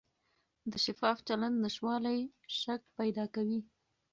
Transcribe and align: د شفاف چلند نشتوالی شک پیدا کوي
د 0.71 0.73
شفاف 0.85 1.17
چلند 1.27 1.55
نشتوالی 1.65 2.19
شک 2.59 2.81
پیدا 2.97 3.25
کوي 3.35 3.59